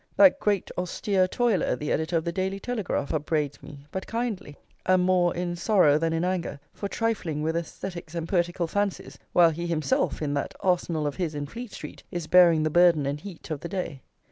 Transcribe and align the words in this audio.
That 0.15 0.39
great 0.39 0.71
austere 0.79 1.27
toiler, 1.27 1.75
the 1.75 1.91
editor 1.91 2.17
of 2.17 2.25
the 2.25 2.31
Daily 2.31 2.59
Telegraph, 2.59 3.13
upbraids 3.13 3.61
me, 3.61 3.85
but 3.91 4.07
kindly, 4.07 4.57
and 4.87 5.03
more 5.03 5.35
in 5.35 5.55
sorrow 5.55 5.99
than 5.99 6.11
in 6.11 6.23
anger, 6.25 6.59
for 6.73 6.87
trifling 6.89 7.43
with 7.43 7.55
aesthetics 7.55 8.15
and 8.15 8.27
poetical 8.27 8.65
fancies, 8.65 9.19
while 9.31 9.51
he 9.51 9.67
himself, 9.67 10.19
in 10.19 10.33
that 10.33 10.55
arsenal 10.61 11.05
of 11.05 11.17
his 11.17 11.35
in 11.35 11.45
Fleet 11.45 11.71
Street, 11.71 12.01
is 12.09 12.25
bearing 12.25 12.63
the 12.63 12.71
burden 12.71 13.05
and 13.05 13.19
heat 13.21 13.51
of 13.51 13.59
the 13.59 13.69
day. 13.69 14.01